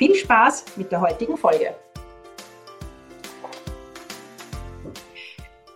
[0.00, 1.74] Viel Spaß mit der heutigen Folge.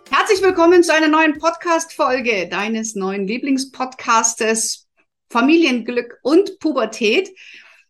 [0.09, 4.87] Herzlich willkommen zu einer neuen Podcast-Folge deines neuen Lieblingspodcastes
[5.29, 7.29] Familienglück und Pubertät.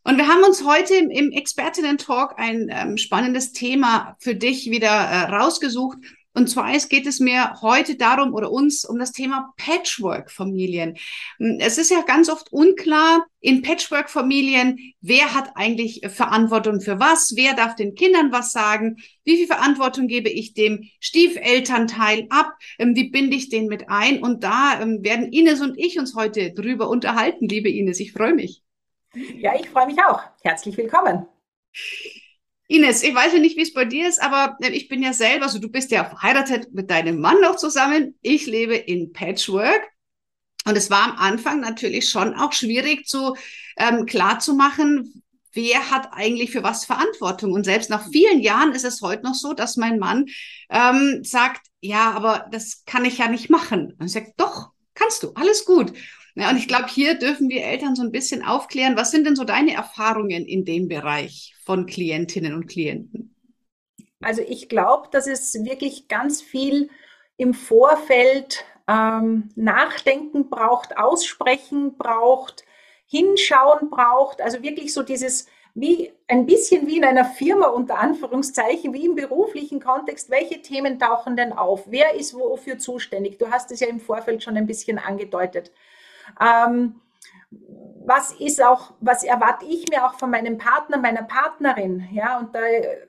[0.04, 5.34] Und wir haben uns heute im Expertinnen-Talk ein ähm, spannendes Thema für dich wieder äh,
[5.34, 6.00] rausgesucht.
[6.36, 10.98] Und zwar geht es mir heute darum oder uns um das Thema Patchwork-Familien.
[11.38, 17.34] Hm, es ist ja ganz oft unklar in Patchwork-Familien, wer hat eigentlich Verantwortung für was,
[17.36, 22.96] wer darf den Kindern was sagen, wie viel Verantwortung gebe ich dem Stiefelternteil ab, ähm,
[22.96, 24.22] wie binde ich den mit ein.
[24.22, 28.00] Und da ähm, werden Ines und ich uns heute drüber unterhalten, liebe Ines.
[28.00, 28.62] Ich freue mich.
[29.38, 30.22] Ja, ich freue mich auch.
[30.42, 31.28] Herzlich willkommen.
[32.68, 35.14] Ines, ich weiß ja nicht, wie es bei dir ist, aber äh, ich bin ja
[35.14, 38.18] selber, also du bist ja verheiratet mit deinem Mann noch zusammen.
[38.22, 39.82] Ich lebe in Patchwork.
[40.68, 43.36] Und es war am Anfang natürlich schon auch schwierig zu
[43.78, 44.40] ähm, klar
[45.52, 47.54] wer hat eigentlich für was Verantwortung.
[47.54, 50.26] Und selbst nach vielen Jahren ist es heute noch so, dass mein Mann
[50.70, 53.94] ähm, sagt, ja, aber das kann ich ja nicht machen.
[53.98, 55.94] Und ich sage, doch, kannst du, alles gut.
[56.36, 58.98] Ja, und ich glaube, hier dürfen wir Eltern so ein bisschen aufklären.
[58.98, 63.34] Was sind denn so deine Erfahrungen in dem Bereich von Klientinnen und Klienten?
[64.22, 66.90] Also ich glaube, dass es wirklich ganz viel
[67.38, 72.66] im Vorfeld ähm, Nachdenken braucht, Aussprechen braucht,
[73.08, 74.42] Hinschauen braucht.
[74.42, 79.16] Also wirklich so dieses wie ein bisschen wie in einer Firma unter Anführungszeichen, wie im
[79.16, 81.84] beruflichen Kontext, welche Themen tauchen denn auf?
[81.88, 83.38] Wer ist wofür zuständig?
[83.40, 85.72] Du hast es ja im Vorfeld schon ein bisschen angedeutet.
[86.40, 87.02] Ähm,
[88.08, 92.08] was ist auch, was erwarte ich mir auch von meinem Partner, meiner Partnerin?
[92.12, 92.60] Ja, und da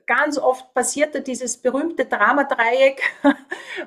[0.05, 3.01] ganz oft passiert da dieses berühmte Dramadreieck,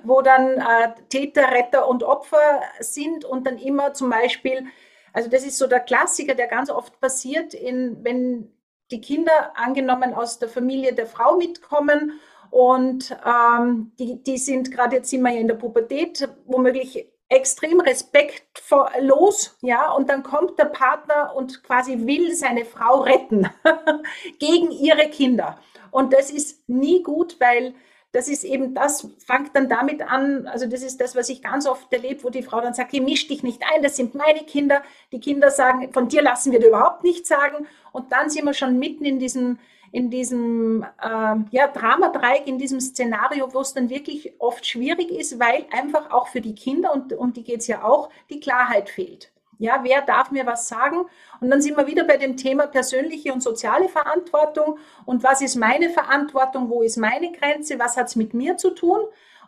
[0.04, 4.66] wo dann äh, Täter, Retter und Opfer sind und dann immer zum Beispiel,
[5.12, 8.52] also das ist so der Klassiker, der ganz oft passiert, in, wenn
[8.90, 12.20] die Kinder angenommen aus der Familie der Frau mitkommen
[12.50, 19.92] und ähm, die, die sind gerade jetzt ja in der Pubertät, womöglich extrem respektlos, ja,
[19.92, 23.48] und dann kommt der Partner und quasi will seine Frau retten
[24.38, 25.58] gegen ihre Kinder.
[25.92, 27.74] Und das ist nie gut, weil
[28.12, 31.68] das ist eben das, fängt dann damit an, also das ist das, was ich ganz
[31.68, 34.40] oft erlebe, wo die Frau dann sagt, hey, misch dich nicht ein, das sind meine
[34.40, 34.82] Kinder.
[35.12, 37.68] Die Kinder sagen, von dir lassen wir dir überhaupt nichts sagen.
[37.92, 39.60] Und dann sind wir schon mitten in diesem,
[39.92, 45.40] in diesem äh, ja, Dramadreieck, in diesem Szenario, wo es dann wirklich oft schwierig ist,
[45.40, 48.88] weil einfach auch für die Kinder, und um die geht es ja auch, die Klarheit
[48.88, 49.32] fehlt.
[49.58, 51.04] Ja, wer darf mir was sagen?
[51.40, 54.78] Und dann sind wir wieder bei dem Thema persönliche und soziale Verantwortung.
[55.04, 56.70] Und was ist meine Verantwortung?
[56.70, 57.78] Wo ist meine Grenze?
[57.78, 59.00] Was hat es mit mir zu tun?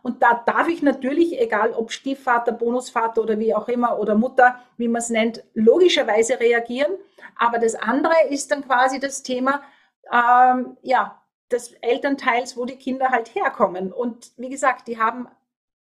[0.03, 4.57] Und da darf ich natürlich, egal ob Stiefvater, Bonusvater oder wie auch immer oder Mutter,
[4.77, 6.93] wie man es nennt, logischerweise reagieren.
[7.39, 9.63] Aber das andere ist dann quasi das Thema,
[10.11, 13.93] ähm, ja, des Elternteils, wo die Kinder halt herkommen.
[13.93, 15.29] Und wie gesagt, die haben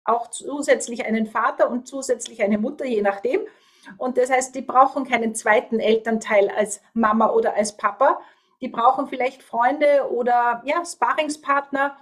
[0.04, 3.40] auch zusätzlich einen Vater und zusätzlich eine Mutter, je nachdem.
[3.96, 8.20] Und das heißt, die brauchen keinen zweiten Elternteil als Mama oder als Papa.
[8.60, 11.96] Die brauchen vielleicht Freunde oder ja, Sparingspartner.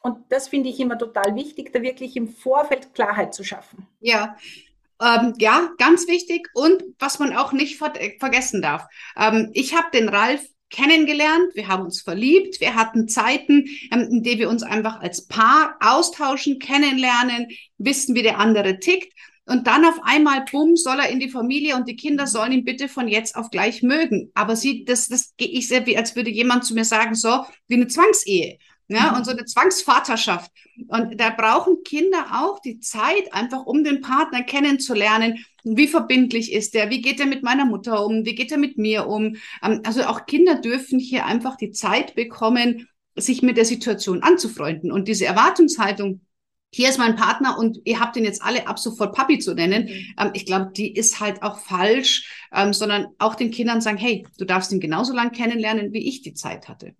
[0.00, 3.86] Und das finde ich immer total wichtig, da wirklich im Vorfeld Klarheit zu schaffen.
[4.00, 4.36] Ja,
[5.00, 6.48] ähm, ja, ganz wichtig.
[6.54, 8.86] Und was man auch nicht ver vergessen darf.
[9.16, 14.22] Ähm, ich habe den Ralf kennengelernt, wir haben uns verliebt, wir hatten Zeiten, ähm, in
[14.24, 17.46] denen wir uns einfach als Paar austauschen, kennenlernen,
[17.78, 19.12] wissen, wie der andere tickt.
[19.44, 22.64] Und dann auf einmal, bumm, soll er in die Familie und die Kinder sollen ihn
[22.64, 24.30] bitte von jetzt auf gleich mögen.
[24.34, 27.44] Aber sie, das, das gehe ich sehr wie, als würde jemand zu mir sagen, so
[27.66, 28.58] wie eine Zwangsehe.
[28.92, 29.18] Ja, mhm.
[29.18, 30.50] und so eine Zwangsvaterschaft.
[30.88, 35.44] Und da brauchen Kinder auch die Zeit, einfach um den Partner kennenzulernen.
[35.64, 36.90] Wie verbindlich ist der?
[36.90, 38.24] Wie geht er mit meiner Mutter um?
[38.24, 39.36] Wie geht er mit mir um?
[39.62, 44.90] Ähm, also auch Kinder dürfen hier einfach die Zeit bekommen, sich mit der Situation anzufreunden.
[44.90, 46.22] Und diese Erwartungshaltung,
[46.74, 49.84] hier ist mein Partner und ihr habt ihn jetzt alle ab sofort Papi zu nennen.
[49.84, 50.14] Mhm.
[50.18, 54.26] Ähm, ich glaube, die ist halt auch falsch, ähm, sondern auch den Kindern sagen, hey,
[54.38, 56.94] du darfst ihn genauso lang kennenlernen, wie ich die Zeit hatte.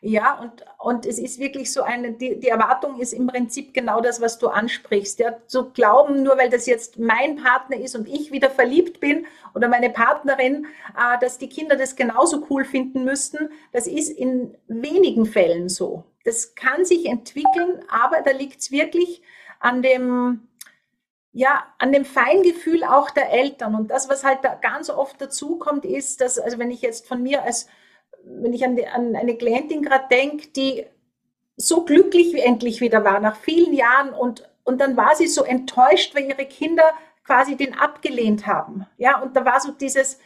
[0.00, 4.00] Ja, und, und es ist wirklich so eine, die, die Erwartung ist im Prinzip genau
[4.00, 5.18] das, was du ansprichst.
[5.18, 9.26] Ja, zu glauben, nur weil das jetzt mein Partner ist und ich wieder verliebt bin
[9.54, 14.56] oder meine Partnerin, äh, dass die Kinder das genauso cool finden müssten, das ist in
[14.68, 16.04] wenigen Fällen so.
[16.24, 19.22] Das kann sich entwickeln, aber da liegt es wirklich
[19.60, 20.48] an dem,
[21.32, 23.74] ja, an dem Feingefühl auch der Eltern.
[23.74, 27.06] Und das, was halt da ganz oft dazu kommt, ist, dass, also wenn ich jetzt
[27.06, 27.68] von mir als
[28.26, 30.86] wenn ich an, die, an eine Klientin gerade denke, die
[31.56, 35.44] so glücklich wie endlich wieder war, nach vielen Jahren und, und dann war sie so
[35.44, 36.84] enttäuscht, weil ihre Kinder
[37.24, 38.86] quasi den abgelehnt haben.
[38.98, 40.18] Ja, und da war so dieses,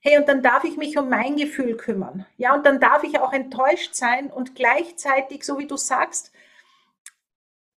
[0.00, 2.26] hey, und dann darf ich mich um mein Gefühl kümmern.
[2.36, 6.32] Ja, und dann darf ich auch enttäuscht sein und gleichzeitig, so wie du sagst,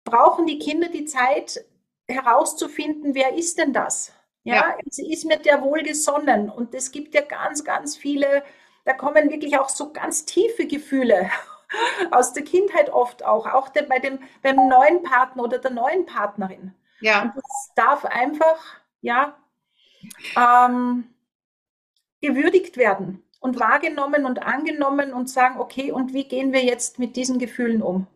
[0.04, 1.64] brauchen die Kinder die Zeit
[2.06, 4.12] herauszufinden, wer ist denn das?
[4.44, 4.76] Ja, ja.
[4.88, 8.42] sie ist mir der wohlgesonnen und es gibt ja ganz, ganz viele
[8.88, 11.30] da kommen wirklich auch so ganz tiefe Gefühle
[12.10, 16.06] aus der Kindheit oft auch, auch der, bei dem, beim neuen Partner oder der neuen
[16.06, 16.72] Partnerin.
[17.00, 17.22] Ja.
[17.22, 19.36] Und das darf einfach, ja,
[20.36, 21.04] ähm,
[22.22, 27.14] gewürdigt werden und wahrgenommen und angenommen und sagen, okay, und wie gehen wir jetzt mit
[27.14, 28.06] diesen Gefühlen um?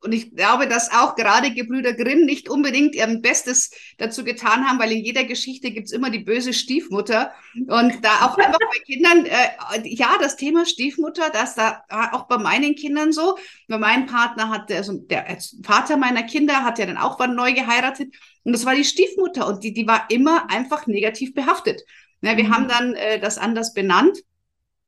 [0.00, 4.78] Und ich glaube, dass auch gerade Gebrüder Grimm nicht unbedingt ihr Bestes dazu getan haben,
[4.78, 7.32] weil in jeder Geschichte gibt's immer die böse Stiefmutter.
[7.54, 12.38] Und da auch einfach bei Kindern, äh, ja, das Thema Stiefmutter, das da auch bei
[12.38, 13.36] meinen Kindern so.
[13.66, 17.34] Bei meinem Partner hat der, also der Vater meiner Kinder hat ja dann auch wann
[17.34, 18.14] neu geheiratet.
[18.44, 19.48] Und das war die Stiefmutter.
[19.48, 21.82] Und die, die war immer einfach negativ behaftet.
[22.20, 22.54] Ja, wir mhm.
[22.54, 24.18] haben dann äh, das anders benannt.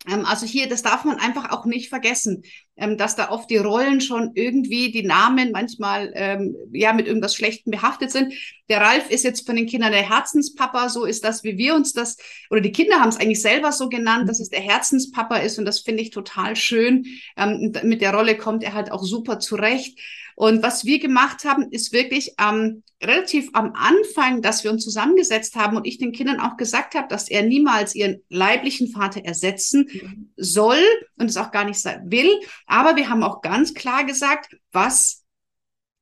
[0.08, 2.42] Ähm, also hier, das darf man einfach auch nicht vergessen,
[2.80, 7.34] ähm, dass da oft die Rollen schon irgendwie, die Namen manchmal ähm, ja mit irgendwas
[7.34, 8.32] Schlechtem behaftet sind.
[8.68, 11.92] Der Ralf ist jetzt von den Kindern der Herzenspapa, so ist das, wie wir uns
[11.92, 12.16] das,
[12.50, 15.64] oder die Kinder haben es eigentlich selber so genannt, dass es der Herzenspapa ist und
[15.64, 17.06] das finde ich total schön.
[17.36, 19.98] Ähm, mit der Rolle kommt er halt auch super zurecht.
[20.40, 25.54] Und was wir gemacht haben, ist wirklich ähm, relativ am Anfang, dass wir uns zusammengesetzt
[25.54, 29.88] haben und ich den Kindern auch gesagt habe, dass er niemals ihren leiblichen Vater ersetzen
[29.92, 30.30] mhm.
[30.38, 30.82] soll
[31.18, 32.30] und es auch gar nicht will.
[32.70, 35.24] Aber wir haben auch ganz klar gesagt, was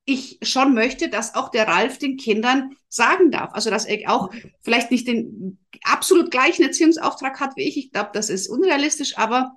[0.05, 3.55] ich schon möchte, dass auch der Ralf den Kindern sagen darf.
[3.55, 4.31] Also, dass er auch
[4.61, 7.79] vielleicht nicht den absolut gleichen Erziehungsauftrag hat wie ich.
[7.79, 9.53] Ich glaube, das ist unrealistisch, aber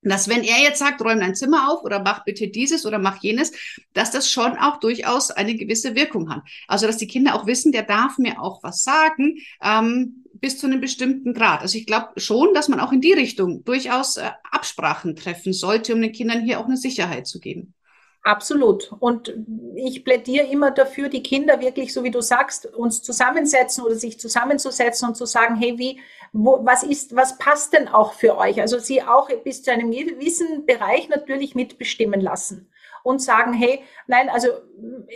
[0.00, 3.22] dass wenn er jetzt sagt, räum dein Zimmer auf oder mach bitte dieses oder mach
[3.22, 3.52] jenes,
[3.92, 6.42] dass das schon auch durchaus eine gewisse Wirkung hat.
[6.68, 10.66] Also dass die Kinder auch wissen, der darf mir auch was sagen, ähm, bis zu
[10.66, 11.62] einem bestimmten Grad.
[11.62, 15.94] Also ich glaube schon, dass man auch in die Richtung durchaus äh, Absprachen treffen sollte,
[15.94, 17.74] um den Kindern hier auch eine Sicherheit zu geben.
[18.22, 18.90] Absolut.
[19.00, 19.34] Und
[19.76, 24.18] ich plädiere immer dafür, die Kinder wirklich, so wie du sagst, uns zusammensetzen oder sich
[24.18, 26.00] zusammenzusetzen und zu sagen, hey, wie,
[26.32, 28.62] wo, was ist, was passt denn auch für euch?
[28.62, 32.70] Also sie auch bis zu einem gewissen Bereich natürlich mitbestimmen lassen
[33.04, 34.48] und sagen, hey, nein, also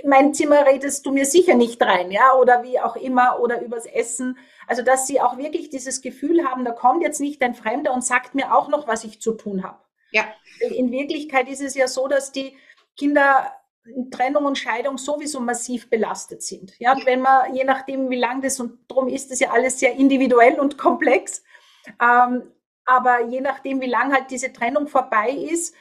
[0.04, 3.86] mein Zimmer redest du mir sicher nicht rein, ja, oder wie auch immer, oder übers
[3.86, 4.38] Essen.
[4.66, 8.04] Also, dass sie auch wirklich dieses Gefühl haben, da kommt jetzt nicht ein Fremder und
[8.04, 9.78] sagt mir auch noch, was ich zu tun habe.
[10.12, 10.24] Ja.
[10.60, 12.58] In Wirklichkeit ist es ja so, dass die
[12.98, 13.52] Kinder
[13.86, 16.78] in Trennung und Scheidung sowieso massiv belastet sind.
[16.78, 19.94] Ja, wenn man, je nachdem, wie lang das und darum ist das ja alles sehr
[19.94, 21.42] individuell und komplex.
[22.02, 22.52] Ähm,
[22.84, 25.74] aber je nachdem, wie lang halt diese Trennung vorbei ist,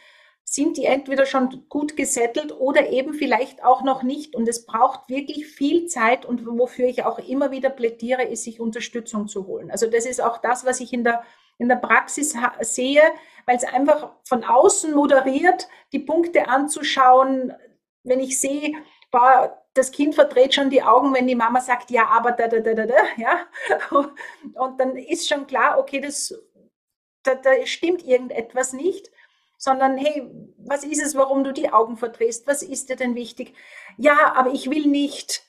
[0.49, 4.33] sind die entweder schon gut gesettelt oder eben vielleicht auch noch nicht.
[4.33, 8.61] Und es braucht wirklich viel Zeit und wofür ich auch immer wieder plädiere, ist, sich
[8.61, 9.69] Unterstützung zu holen.
[9.69, 11.21] Also das ist auch das, was ich in der,
[11.57, 13.01] in der Praxis sehe,
[13.45, 17.53] weil es einfach von außen moderiert, die Punkte anzuschauen.
[18.03, 18.71] Wenn ich sehe,
[19.11, 22.61] boah, das Kind verdreht schon die Augen, wenn die Mama sagt, ja, aber da, da,
[22.61, 23.45] da, da, da, ja.
[24.53, 26.33] Und dann ist schon klar, okay, das,
[27.23, 29.11] da, da stimmt irgendetwas nicht
[29.57, 32.47] sondern hey, was ist es, warum du die Augen verdrehst?
[32.47, 33.53] Was ist dir denn wichtig?
[33.97, 35.43] Ja, aber ich will nicht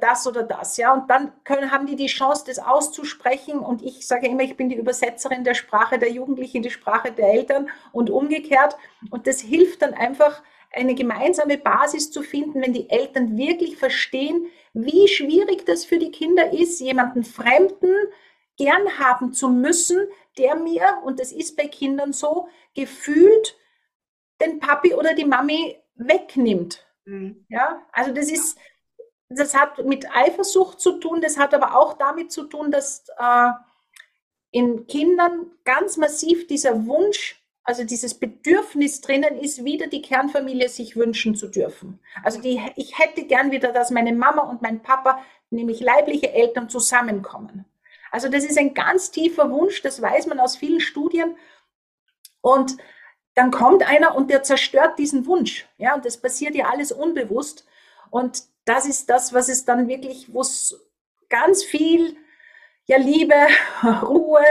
[0.00, 0.94] das oder das, ja.
[0.94, 3.58] Und dann können, haben die die Chance, das auszusprechen.
[3.58, 7.32] Und ich sage immer, ich bin die Übersetzerin der Sprache der Jugendlichen die Sprache der
[7.32, 8.76] Eltern und umgekehrt.
[9.10, 14.46] Und das hilft dann einfach, eine gemeinsame Basis zu finden, wenn die Eltern wirklich verstehen,
[14.74, 17.94] wie schwierig das für die Kinder ist, jemanden Fremden
[18.58, 23.56] gern haben zu müssen, der mir, und das ist bei Kindern so, gefühlt
[24.40, 26.86] den Papi oder die Mami wegnimmt.
[27.04, 27.46] Mhm.
[27.48, 28.58] Ja, also das ist,
[29.28, 33.50] das hat mit Eifersucht zu tun, das hat aber auch damit zu tun, dass äh,
[34.50, 40.96] in Kindern ganz massiv dieser Wunsch, also dieses Bedürfnis drinnen ist, wieder die Kernfamilie sich
[40.96, 42.00] wünschen zu dürfen.
[42.22, 46.70] Also die, ich hätte gern wieder, dass meine Mama und mein Papa, nämlich leibliche Eltern,
[46.70, 47.66] zusammenkommen.
[48.10, 51.36] Also das ist ein ganz tiefer Wunsch, das weiß man aus vielen Studien.
[52.40, 52.76] Und
[53.34, 55.68] dann kommt einer und der zerstört diesen Wunsch.
[55.76, 57.66] Ja, und das passiert ja alles unbewusst.
[58.10, 60.78] Und das ist das, was es dann wirklich, wo es
[61.28, 62.16] ganz viel
[62.86, 63.34] ja, Liebe,
[64.02, 64.42] Ruhe,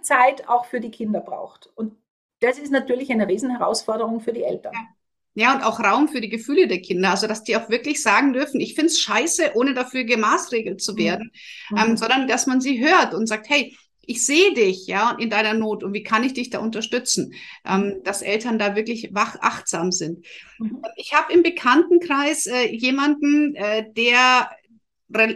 [0.00, 1.70] Zeit auch für die Kinder braucht.
[1.74, 1.96] Und
[2.40, 4.72] das ist natürlich eine Riesenherausforderung für die Eltern.
[4.74, 4.95] Ja.
[5.38, 7.10] Ja, und auch Raum für die Gefühle der Kinder.
[7.10, 10.94] Also, dass die auch wirklich sagen dürfen, ich finde es scheiße, ohne dafür gemaßregelt zu
[10.94, 10.98] mhm.
[10.98, 11.32] werden,
[11.70, 11.76] mhm.
[11.76, 15.52] ähm, sondern dass man sie hört und sagt, hey, ich sehe dich, ja, in deiner
[15.52, 17.34] Not und wie kann ich dich da unterstützen,
[17.66, 20.24] ähm, dass Eltern da wirklich wach achtsam sind.
[20.58, 20.82] Mhm.
[20.96, 24.50] Ich habe im Bekanntenkreis äh, jemanden, äh, der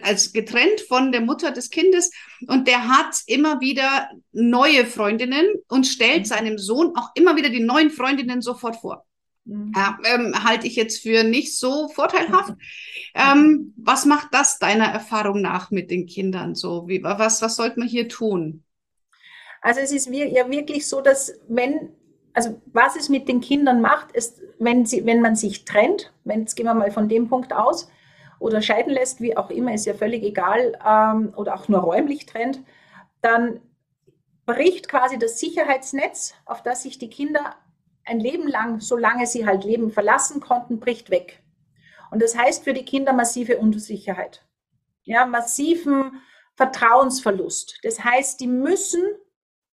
[0.03, 2.11] als getrennt von der Mutter des Kindes
[2.49, 6.25] und der hat immer wieder neue Freundinnen und stellt mhm.
[6.25, 9.05] seinem Sohn auch immer wieder die neuen Freundinnen sofort vor.
[9.51, 9.73] Mhm.
[9.75, 12.55] Ja, ähm, halte ich jetzt für nicht so vorteilhaft.
[13.13, 16.87] Ähm, was macht das deiner Erfahrung nach mit den Kindern so?
[16.87, 18.63] Wie, was, was sollte man hier tun?
[19.63, 21.91] Also es ist ja wirklich so, dass wenn,
[22.33, 26.43] also was es mit den Kindern macht, ist, wenn, sie, wenn man sich trennt, wenn,
[26.43, 27.91] jetzt gehen wir mal von dem Punkt aus,
[28.39, 32.27] oder scheiden lässt, wie auch immer, ist ja völlig egal, ähm, oder auch nur räumlich
[32.27, 32.63] trennt,
[33.23, 33.61] dann
[34.47, 37.57] bricht quasi das Sicherheitsnetz, auf das sich die Kinder
[38.05, 41.43] ein Leben lang, solange sie halt Leben verlassen konnten, bricht weg.
[42.11, 44.45] Und das heißt für die Kinder massive Unsicherheit.
[45.05, 46.21] Ja, massiven
[46.57, 47.79] Vertrauensverlust.
[47.83, 49.03] Das heißt, die müssen,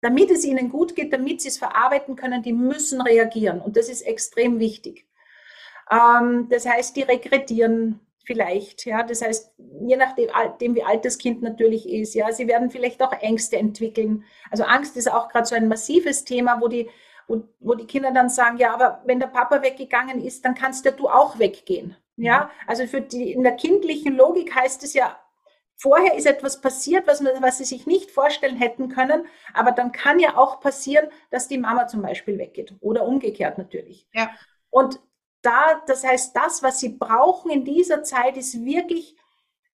[0.02, 3.62] damit es ihnen gut geht, damit sie es verarbeiten können, die müssen reagieren.
[3.62, 5.06] Und das ist extrem wichtig.
[5.92, 9.54] Ähm, das heißt, die regredieren vielleicht, ja, das heißt,
[9.86, 14.24] je nachdem, wie alt das Kind natürlich ist, ja, sie werden vielleicht auch Ängste entwickeln.
[14.50, 16.90] Also Angst ist auch gerade so ein massives Thema, wo die
[17.28, 20.86] wo, wo die Kinder dann sagen, ja, aber wenn der Papa weggegangen ist, dann kannst
[20.86, 21.96] ja du auch weggehen.
[22.16, 22.50] Ja, mhm.
[22.68, 25.18] also für die, in der kindlichen Logik heißt es ja,
[25.76, 30.20] vorher ist etwas passiert, was, was sie sich nicht vorstellen hätten können, aber dann kann
[30.20, 34.08] ja auch passieren, dass die Mama zum Beispiel weggeht oder umgekehrt natürlich.
[34.14, 34.32] Ja.
[34.70, 35.00] Und
[35.42, 39.18] da, das heißt, das, was sie brauchen in dieser Zeit, ist wirklich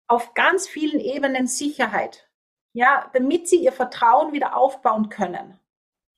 [0.08, 2.30] auf ganz vielen Ebenen Sicherheit.
[2.74, 5.58] Ja, damit sie ihr Vertrauen wieder aufbauen können.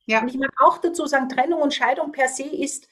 [0.07, 0.21] Ja.
[0.21, 2.87] Und ich mag auch dazu sagen, Trennung und Scheidung per se ist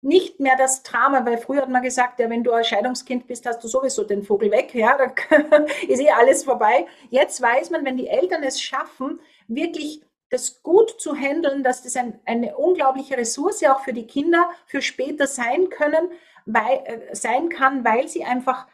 [0.00, 3.46] nicht mehr das Drama, weil früher hat man gesagt, ja, wenn du ein Scheidungskind bist,
[3.46, 5.14] hast du sowieso den Vogel weg, ja, da
[5.88, 6.86] ist eh alles vorbei.
[7.10, 11.96] Jetzt weiß man, wenn die Eltern es schaffen, wirklich das gut zu handeln, dass das
[11.96, 16.10] ein, eine unglaubliche Ressource auch für die Kinder für später sein können,
[16.44, 18.66] weil, äh, sein kann, weil sie einfach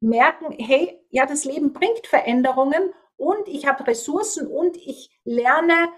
[0.00, 5.88] merken, hey, ja, das Leben bringt Veränderungen und ich habe Ressourcen und ich lerne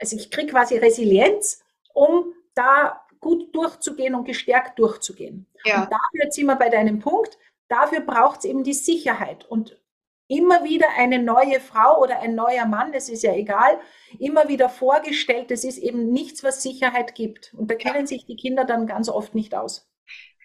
[0.00, 5.46] also ich kriege quasi Resilienz, um da gut durchzugehen und gestärkt durchzugehen.
[5.64, 5.82] Ja.
[5.82, 7.38] Und dafür sind wir bei deinem Punkt,
[7.68, 9.44] dafür braucht es eben die Sicherheit.
[9.44, 9.78] Und
[10.26, 13.78] immer wieder eine neue Frau oder ein neuer Mann, das ist ja egal,
[14.18, 17.52] immer wieder vorgestellt, das ist eben nichts, was Sicherheit gibt.
[17.54, 18.06] Und da kennen ja.
[18.06, 19.86] sich die Kinder dann ganz oft nicht aus.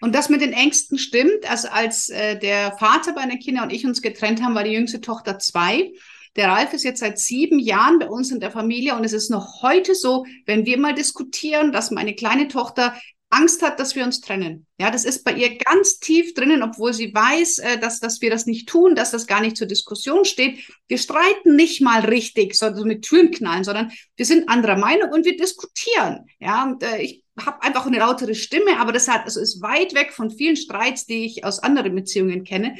[0.01, 1.49] Und das mit den Ängsten stimmt.
[1.49, 4.73] Also als äh, der Vater bei den Kindern und ich uns getrennt haben, war die
[4.73, 5.93] jüngste Tochter zwei.
[6.35, 9.29] Der Ralf ist jetzt seit sieben Jahren bei uns in der Familie und es ist
[9.29, 12.95] noch heute so, wenn wir mal diskutieren, dass meine kleine Tochter
[13.29, 14.65] Angst hat, dass wir uns trennen.
[14.79, 18.29] Ja, das ist bei ihr ganz tief drinnen, obwohl sie weiß, äh, dass, dass wir
[18.29, 20.59] das nicht tun, dass das gar nicht zur Diskussion steht.
[20.87, 25.25] Wir streiten nicht mal richtig, so mit Türen knallen, sondern wir sind anderer Meinung und
[25.25, 26.27] wir diskutieren.
[26.39, 29.93] Ja, und äh, ich habe einfach eine lautere Stimme, aber das hat, also ist weit
[29.93, 32.75] weg von vielen Streits, die ich aus anderen Beziehungen kenne.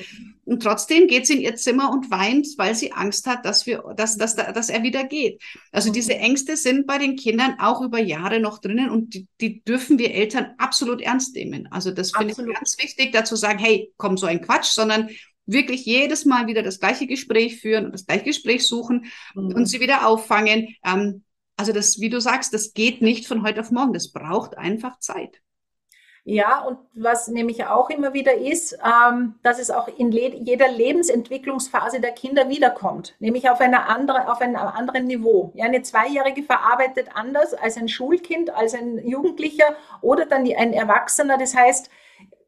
[0.45, 3.83] Und trotzdem geht sie in ihr Zimmer und weint, weil sie Angst hat, dass wir,
[3.97, 5.41] dass, dass, dass er wieder geht.
[5.71, 9.61] Also diese Ängste sind bei den Kindern auch über Jahre noch drinnen und die, die
[9.63, 11.67] dürfen wir Eltern absolut ernst nehmen.
[11.71, 15.09] Also das finde ich ganz wichtig, dazu sagen, hey, komm, so ein Quatsch, sondern
[15.47, 19.53] wirklich jedes Mal wieder das gleiche Gespräch führen und das gleiche Gespräch suchen mhm.
[19.53, 20.75] und sie wieder auffangen.
[20.83, 21.24] Ähm,
[21.57, 23.93] also das, wie du sagst, das geht nicht von heute auf morgen.
[23.93, 25.41] Das braucht einfach Zeit.
[26.27, 32.01] Ja, und was nämlich auch immer wieder ist, ähm, dass es auch in jeder Lebensentwicklungsphase
[32.01, 35.51] der Kinder wiederkommt, nämlich auf, einer andere, auf einem anderen Niveau.
[35.53, 41.37] Ja, eine Zweijährige verarbeitet anders als ein Schulkind, als ein Jugendlicher oder dann ein Erwachsener.
[41.37, 41.91] Das heißt,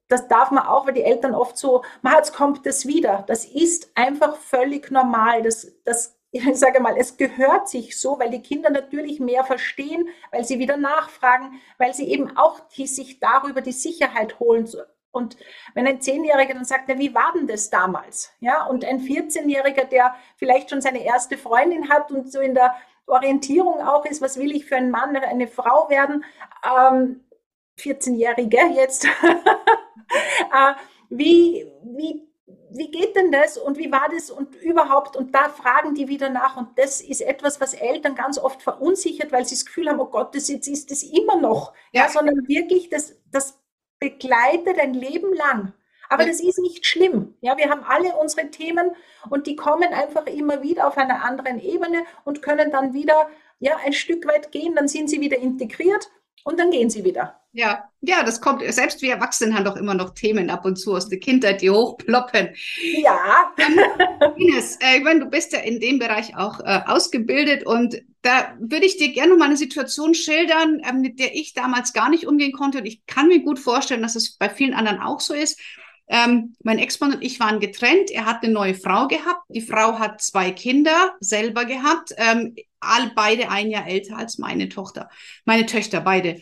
[0.08, 1.84] das darf man auch, weil die Eltern oft so,
[2.16, 3.26] jetzt kommt das wieder.
[3.28, 5.44] Das ist einfach völlig normal.
[5.44, 6.17] Das, das
[6.50, 10.60] ich sage mal, es gehört sich so, weil die Kinder natürlich mehr verstehen, weil sie
[10.60, 14.68] wieder nachfragen, weil sie eben auch die, sich darüber die Sicherheit holen.
[15.12, 15.38] Und
[15.74, 18.32] wenn ein Zehnjähriger dann sagt, ja, wie war denn das damals?
[18.40, 22.76] Ja, und ein 14-Jähriger, der vielleicht schon seine erste Freundin hat und so in der
[23.08, 26.24] Orientierung auch ist, was will ich für einen Mann oder eine Frau werden?
[26.64, 27.24] Ähm,
[27.80, 29.06] 14-Jährige jetzt.
[30.06, 30.74] äh,
[31.10, 32.27] wie, wie
[32.70, 36.30] wie geht denn das und wie war das und überhaupt und da fragen die wieder
[36.30, 40.00] nach und das ist etwas, was Eltern ganz oft verunsichert, weil sie das Gefühl haben,
[40.00, 43.60] oh Gott, das jetzt ist das immer noch, ja, ja sondern wirklich das, das
[44.00, 45.74] begleitet ein Leben lang.
[46.10, 46.30] Aber ja.
[46.30, 47.36] das ist nicht schlimm.
[47.42, 48.92] Ja, wir haben alle unsere Themen
[49.30, 53.76] und die kommen einfach immer wieder auf einer anderen Ebene und können dann wieder ja
[53.84, 56.10] ein Stück weit gehen, dann sind sie wieder integriert
[56.46, 57.42] und dann gehen sie wieder.
[57.58, 60.96] Ja, ja, das kommt, selbst wir Erwachsenen haben doch immer noch Themen ab und zu
[60.96, 62.50] aus der Kindheit, die hochploppen.
[63.02, 63.52] Ja.
[64.38, 68.56] Ines, äh, ich meine, du bist ja in dem Bereich auch äh, ausgebildet und da
[68.60, 72.28] würde ich dir gerne mal eine Situation schildern, äh, mit der ich damals gar nicht
[72.28, 75.34] umgehen konnte und ich kann mir gut vorstellen, dass es bei vielen anderen auch so
[75.34, 75.60] ist.
[76.10, 78.12] Ähm, mein Ex-Mann und ich waren getrennt.
[78.12, 79.42] Er hat eine neue Frau gehabt.
[79.50, 82.14] Die Frau hat zwei Kinder selber gehabt.
[82.18, 85.10] Ähm, all, beide ein Jahr älter als meine Tochter.
[85.44, 86.40] Meine Töchter, beide.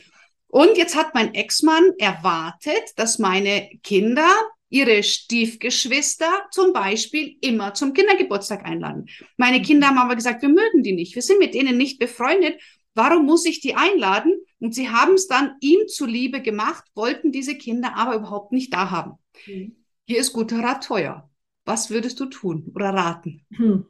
[0.55, 4.25] Und jetzt hat mein Ex-Mann erwartet, dass meine Kinder
[4.69, 9.07] ihre Stiefgeschwister zum Beispiel immer zum Kindergeburtstag einladen.
[9.35, 11.13] Meine Kinder haben aber gesagt, wir mögen die nicht.
[11.13, 12.57] Wir sind mit denen nicht befreundet.
[12.93, 14.33] Warum muss ich die einladen?
[14.62, 18.91] Und sie haben es dann ihm zuliebe gemacht, wollten diese Kinder aber überhaupt nicht da
[18.91, 19.19] haben.
[19.47, 19.75] Mhm.
[20.05, 21.29] Hier ist guter Rat teuer.
[21.65, 23.45] Was würdest du tun oder raten?
[23.51, 23.88] Hm.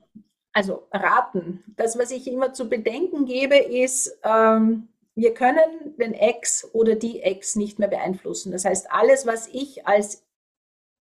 [0.52, 1.64] Also raten.
[1.78, 7.22] Das, was ich immer zu bedenken gebe, ist, ähm, wir können den Ex oder die
[7.22, 8.52] Ex nicht mehr beeinflussen.
[8.52, 10.26] Das heißt, alles, was ich als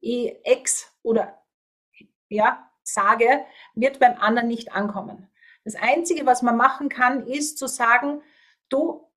[0.02, 1.42] Ex oder
[2.28, 5.30] ja, sage, wird beim anderen nicht ankommen.
[5.64, 8.24] Das Einzige, was man machen kann, ist zu sagen,
[8.70, 9.08] du,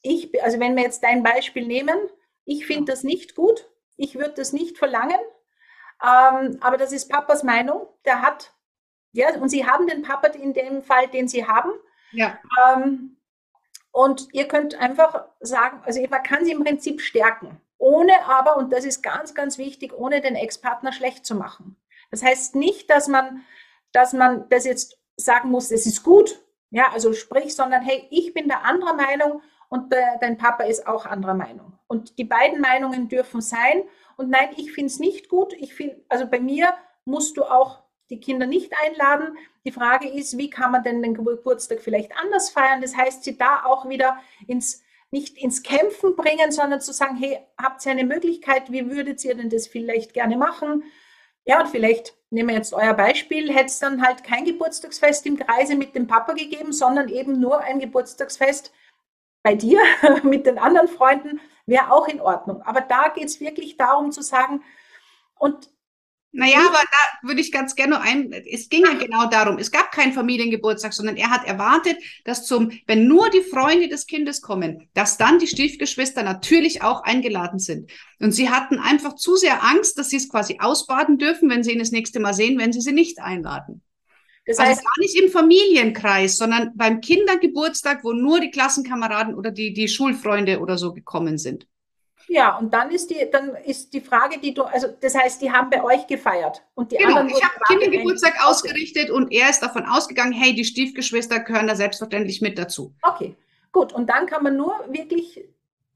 [0.00, 1.98] ich, also wenn wir jetzt dein Beispiel nehmen,
[2.44, 5.20] ich finde das nicht gut, ich würde das nicht verlangen,
[6.02, 8.54] ähm, aber das ist Papas Meinung, der hat
[9.12, 11.70] ja, und Sie haben den Papa in dem Fall, den Sie haben.
[12.12, 12.38] Ja.
[12.66, 13.17] Ähm,
[13.92, 18.72] und ihr könnt einfach sagen, also man kann sie im Prinzip stärken, ohne aber, und
[18.72, 21.76] das ist ganz, ganz wichtig, ohne den Ex-Partner schlecht zu machen.
[22.10, 23.44] Das heißt nicht, dass man,
[23.92, 26.40] dass man das jetzt sagen muss, es ist gut,
[26.70, 30.86] ja, also sprich, sondern hey, ich bin der anderer Meinung und der, dein Papa ist
[30.86, 31.78] auch anderer Meinung.
[31.86, 33.84] Und die beiden Meinungen dürfen sein.
[34.16, 35.52] Und nein, ich finde es nicht gut.
[35.54, 39.36] Ich finde, also bei mir musst du auch die Kinder nicht einladen.
[39.64, 42.80] Die Frage ist, wie kann man denn den Geburtstag vielleicht anders feiern?
[42.80, 47.38] Das heißt, sie da auch wieder ins nicht ins Kämpfen bringen, sondern zu sagen, hey,
[47.56, 50.84] habt ihr eine Möglichkeit, wie würdet ihr denn das vielleicht gerne machen?
[51.44, 55.38] Ja, und vielleicht nehmen wir jetzt euer Beispiel, hätte es dann halt kein Geburtstagsfest im
[55.38, 58.70] Kreise mit dem Papa gegeben, sondern eben nur ein Geburtstagsfest
[59.42, 59.80] bei dir
[60.24, 62.60] mit den anderen Freunden, wäre auch in Ordnung.
[62.62, 64.62] Aber da geht es wirklich darum zu sagen,
[65.38, 65.70] und
[66.30, 69.92] naja, aber da würde ich ganz gerne ein, es ging ja genau darum, es gab
[69.92, 74.88] keinen Familiengeburtstag, sondern er hat erwartet, dass zum, wenn nur die Freunde des Kindes kommen,
[74.92, 77.90] dass dann die Stiefgeschwister natürlich auch eingeladen sind.
[78.20, 81.72] Und sie hatten einfach zu sehr Angst, dass sie es quasi ausbaden dürfen, wenn sie
[81.72, 83.82] ihn das nächste Mal sehen, wenn sie sie nicht einladen.
[84.44, 89.34] Das also heißt, also gar nicht im Familienkreis, sondern beim Kindergeburtstag, wo nur die Klassenkameraden
[89.34, 91.66] oder die, die Schulfreunde oder so gekommen sind.
[92.28, 95.50] Ja, und dann ist die, dann ist die Frage, die du, also das heißt, die
[95.50, 97.30] haben bei euch gefeiert und die genau, anderen.
[97.30, 102.42] Ich habe Kindergeburtstag ausgerichtet und er ist davon ausgegangen, hey, die Stiefgeschwister gehören da selbstverständlich
[102.42, 102.92] mit dazu.
[103.02, 103.34] Okay,
[103.72, 103.94] gut.
[103.94, 105.42] Und dann kann man nur wirklich,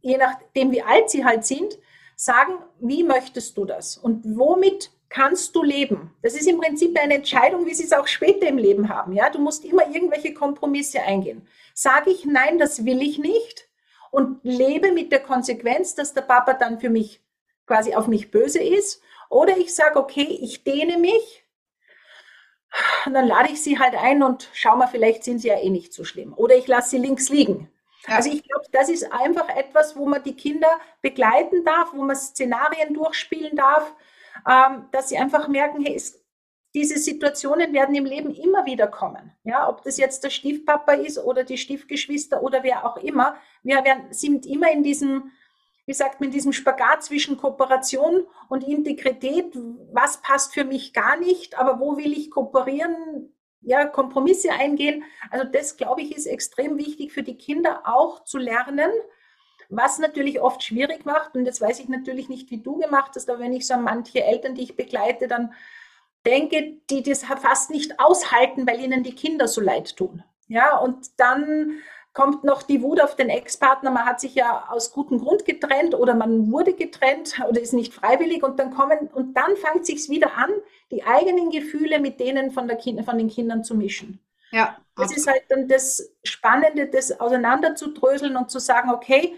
[0.01, 1.79] je nachdem, wie alt sie halt sind,
[2.16, 6.14] sagen, wie möchtest du das und womit kannst du leben?
[6.23, 9.12] Das ist im Prinzip eine Entscheidung, wie sie es auch später im Leben haben.
[9.12, 11.47] Ja, du musst immer irgendwelche Kompromisse eingehen.
[11.75, 13.68] Sage ich nein, das will ich nicht
[14.12, 17.20] und lebe mit der Konsequenz, dass der Papa dann für mich
[17.66, 19.03] quasi auf mich böse ist.
[19.31, 21.42] Oder ich sage, okay, ich dehne mich,
[23.05, 25.68] und dann lade ich sie halt ein und schau mal, vielleicht sind sie ja eh
[25.68, 26.33] nicht so schlimm.
[26.37, 27.70] Oder ich lasse sie links liegen.
[28.07, 28.16] Ja.
[28.16, 30.68] Also ich glaube, das ist einfach etwas, wo man die Kinder
[31.03, 33.94] begleiten darf, wo man Szenarien durchspielen darf,
[34.48, 36.22] ähm, dass sie einfach merken, hey, es
[36.75, 39.33] diese Situationen werden im Leben immer wieder kommen.
[39.45, 43.37] Ja, ob das jetzt der Stiefpapa ist oder die Stiefgeschwister oder wer auch immer.
[43.63, 45.33] Wir werden, sind immer in diesem,
[45.85, 49.53] wie sagt man, in diesem Spagat zwischen Kooperation und Integrität.
[49.93, 53.35] Was passt für mich gar nicht, aber wo will ich kooperieren?
[53.61, 55.05] Ja, Kompromisse eingehen.
[55.31, 58.91] Also das, glaube ich, ist extrem wichtig für die Kinder auch zu lernen.
[59.69, 63.31] Was natürlich oft schwierig macht, und das weiß ich natürlich nicht, wie du gemacht hast,
[63.31, 65.55] aber wenn ich so an manche Eltern, die ich begleite, dann
[66.27, 70.23] denke, die das fast nicht aushalten, weil ihnen die Kinder so leid tun.
[70.49, 71.79] Ja, und dann
[72.13, 73.91] kommt noch die Wut auf den Ex-Partner.
[73.91, 77.95] Man hat sich ja aus gutem Grund getrennt oder man wurde getrennt oder ist nicht
[77.95, 80.51] freiwillig und dann kommen und dann fängt sich's wieder an,
[80.91, 84.21] die eigenen Gefühle mit denen von, der kind, von den Kindern zu mischen.
[84.51, 84.77] Ja.
[84.95, 89.35] Das ist halt dann das Spannende, das auseinanderzudröseln und zu sagen, okay,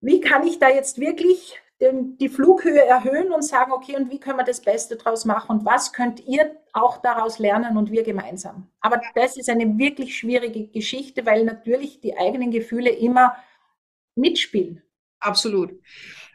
[0.00, 4.18] wie kann ich da jetzt wirklich den, die Flughöhe erhöhen und sagen, okay, und wie
[4.18, 8.02] können wir das Beste daraus machen und was könnt ihr auch daraus lernen und wir
[8.02, 8.68] gemeinsam.
[8.80, 13.36] Aber das ist eine wirklich schwierige Geschichte, weil natürlich die eigenen Gefühle immer
[14.16, 14.82] mitspielen.
[15.20, 15.70] Absolut.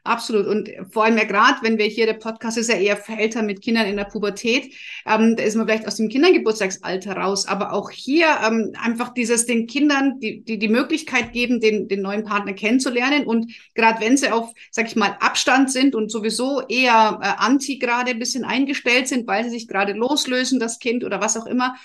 [0.09, 0.47] Absolut.
[0.47, 3.45] Und vor allem ja gerade, wenn wir hier, der Podcast ist ja eher für Eltern
[3.45, 4.73] mit Kindern in der Pubertät,
[5.05, 9.45] ähm, da ist man vielleicht aus dem Kindergeburtstagsalter raus, aber auch hier ähm, einfach dieses
[9.45, 13.27] den Kindern die, die, die Möglichkeit geben, den, den neuen Partner kennenzulernen.
[13.27, 17.77] Und gerade wenn sie auf, sag ich mal, Abstand sind und sowieso eher äh, anti
[17.77, 21.45] gerade ein bisschen eingestellt sind, weil sie sich gerade loslösen, das Kind oder was auch
[21.45, 21.75] immer,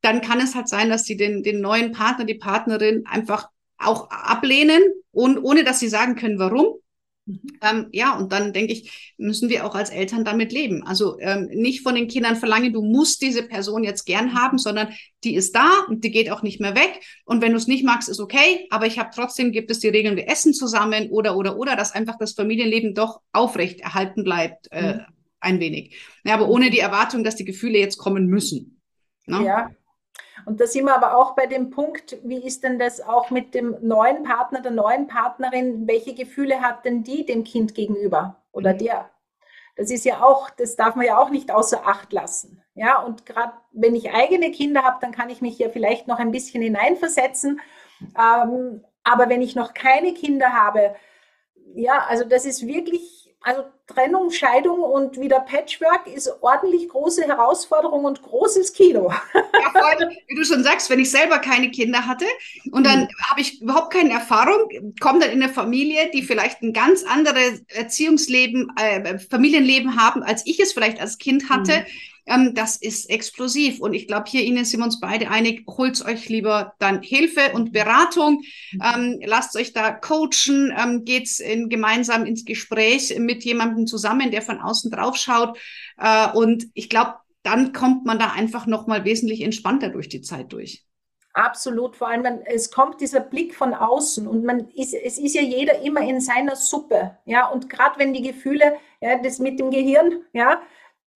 [0.00, 4.10] dann kann es halt sein, dass sie den, den neuen Partner, die Partnerin einfach auch
[4.10, 6.80] ablehnen und ohne dass sie sagen können, warum.
[7.28, 7.40] Mhm.
[7.60, 10.82] Ähm, ja, und dann denke ich, müssen wir auch als Eltern damit leben.
[10.84, 14.88] Also ähm, nicht von den Kindern verlangen, du musst diese Person jetzt gern haben, sondern
[15.24, 17.00] die ist da und die geht auch nicht mehr weg.
[17.24, 18.66] Und wenn du es nicht magst, ist okay.
[18.70, 21.92] Aber ich habe trotzdem, gibt es die Regeln, wir essen zusammen oder, oder, oder, dass
[21.92, 25.00] einfach das Familienleben doch aufrecht erhalten bleibt, äh, mhm.
[25.40, 25.96] ein wenig.
[26.24, 28.80] Ja, aber ohne die Erwartung, dass die Gefühle jetzt kommen müssen.
[29.26, 29.44] Ne?
[29.44, 29.70] Ja,
[30.46, 33.54] und da sind wir aber auch bei dem Punkt, wie ist denn das auch mit
[33.54, 35.86] dem neuen Partner, der neuen Partnerin?
[35.86, 38.78] Welche Gefühle hat denn die dem Kind gegenüber oder mhm.
[38.78, 39.10] der?
[39.76, 42.62] Das ist ja auch, das darf man ja auch nicht außer Acht lassen.
[42.74, 46.18] Ja, und gerade wenn ich eigene Kinder habe, dann kann ich mich ja vielleicht noch
[46.18, 47.60] ein bisschen hineinversetzen.
[48.18, 50.96] Ähm, aber wenn ich noch keine Kinder habe,
[51.74, 58.04] ja, also das ist wirklich also Trennung, Scheidung und wieder Patchwork ist ordentlich große Herausforderung
[58.04, 59.10] und großes Kino.
[59.34, 62.26] Ja, vor allem, wie du schon sagst, wenn ich selber keine Kinder hatte
[62.72, 63.08] und dann mhm.
[63.30, 64.68] habe ich überhaupt keine Erfahrung,
[65.00, 70.44] komme dann in eine Familie, die vielleicht ein ganz anderes Erziehungsleben, äh, Familienleben haben, als
[70.46, 71.80] ich es vielleicht als Kind hatte.
[71.80, 71.86] Mhm
[72.28, 73.80] ähm, das ist explosiv.
[73.80, 77.52] Und ich glaube, hier, Ines, sind wir uns beide einig, holt euch lieber dann Hilfe
[77.54, 83.86] und Beratung, ähm, lasst euch da coachen, ähm, geht's in, gemeinsam ins Gespräch mit jemandem
[83.86, 85.58] zusammen, der von außen drauf schaut.
[85.96, 90.52] Äh, und ich glaube, dann kommt man da einfach nochmal wesentlich entspannter durch die Zeit
[90.52, 90.84] durch.
[91.34, 95.34] Absolut, vor allem, man, es kommt dieser Blick von außen und man ist, es ist
[95.34, 99.60] ja jeder immer in seiner Suppe, ja, und gerade wenn die Gefühle, ja, das mit
[99.60, 100.60] dem Gehirn, ja,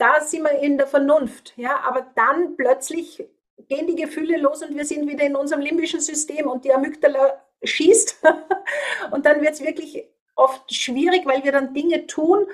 [0.02, 1.52] da sind wir in der Vernunft.
[1.56, 3.24] Ja, aber dann plötzlich
[3.68, 7.40] gehen die Gefühle los und wir sind wieder in unserem limbischen System und die Amygdala
[7.62, 8.20] schießt.
[9.12, 12.48] und dann wird es wirklich oft schwierig, weil wir dann Dinge tun,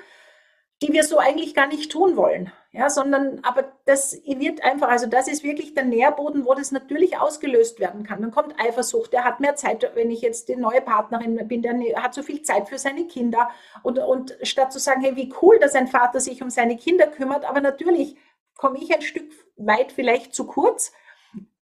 [0.83, 2.51] die wir so eigentlich gar nicht tun wollen.
[2.71, 7.17] Ja, sondern, aber das wird einfach, also das ist wirklich der Nährboden, wo das natürlich
[7.17, 8.21] ausgelöst werden kann.
[8.21, 11.73] Dann kommt Eifersucht, der hat mehr Zeit, wenn ich jetzt die neue Partnerin bin, der
[12.03, 13.49] hat so viel Zeit für seine Kinder.
[13.81, 17.07] Und, und statt zu sagen, hey, wie cool, dass ein Vater sich um seine Kinder
[17.07, 18.15] kümmert, aber natürlich
[18.55, 20.91] komme ich ein Stück weit vielleicht zu kurz.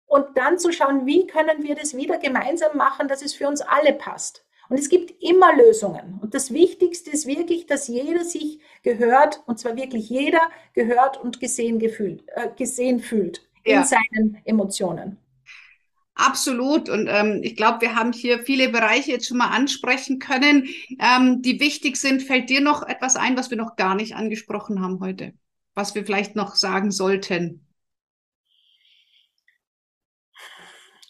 [0.06, 3.60] Und dann zu schauen, wie können wir das wieder gemeinsam machen, dass es für uns
[3.60, 4.45] alle passt.
[4.70, 6.20] Und es gibt immer Lösungen.
[6.22, 10.42] Und das Wichtigste ist wirklich, dass jeder sich gehört, und zwar wirklich jeder
[10.74, 13.82] gehört und gesehen, gefühlt, äh, gesehen fühlt ja.
[13.82, 15.18] in seinen Emotionen.
[16.16, 16.88] Absolut.
[16.90, 20.68] Und ähm, ich glaube, wir haben hier viele Bereiche jetzt schon mal ansprechen können,
[21.00, 22.24] ähm, die wichtig sind.
[22.24, 25.34] Fällt dir noch etwas ein, was wir noch gar nicht angesprochen haben heute?
[25.74, 27.68] Was wir vielleicht noch sagen sollten?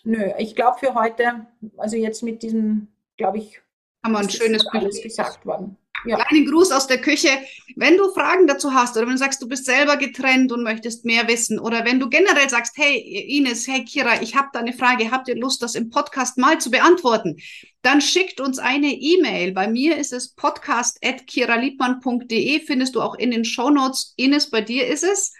[0.03, 3.61] Nö, ich glaube für heute, also jetzt mit diesem glaube ich,
[4.03, 5.77] haben wir ein schönes alles gesagt worden.
[6.05, 6.23] Ja.
[6.23, 7.29] Kleinen Gruß aus der Küche.
[7.75, 11.03] Wenn du Fragen dazu hast oder wenn du sagst, du bist selber getrennt und möchtest
[11.03, 12.99] mehr wissen oder wenn du generell sagst, hey
[13.37, 16.59] Ines, hey Kira, ich habe da eine Frage, habt ihr Lust, das im Podcast mal
[16.59, 17.37] zu beantworten?
[17.81, 19.53] Dann schickt uns eine E-Mail.
[19.53, 24.13] Bei mir ist es podcast.kiraliebmann.de, findest du auch in den Shownotes.
[24.15, 25.33] Ines, bei dir ist es?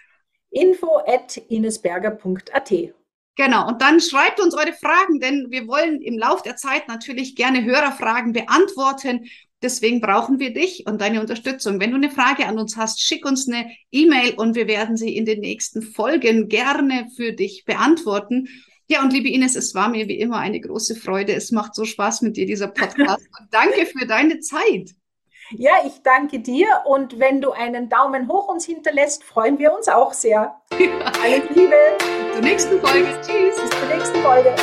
[0.50, 2.72] info at inesberger.at.
[3.36, 7.36] Genau, und dann schreibt uns eure Fragen, denn wir wollen im Lauf der Zeit natürlich
[7.36, 9.26] gerne Hörerfragen beantworten.
[9.62, 11.78] Deswegen brauchen wir dich und deine Unterstützung.
[11.78, 15.14] Wenn du eine Frage an uns hast, schick uns eine E-Mail und wir werden sie
[15.14, 18.48] in den nächsten Folgen gerne für dich beantworten.
[18.88, 21.34] Ja, und liebe Ines, es war mir wie immer eine große Freude.
[21.34, 23.26] Es macht so Spaß mit dir, dieser Podcast.
[23.38, 24.94] Und danke für deine Zeit.
[25.50, 29.88] Ja, ich danke dir und wenn du einen Daumen hoch uns hinterlässt, freuen wir uns
[29.88, 30.60] auch sehr.
[30.70, 31.76] Alles Liebe.
[32.32, 33.08] Zur nächsten Folge.
[33.22, 33.60] Tschüss.
[33.60, 34.54] Bis zur nächsten Folge.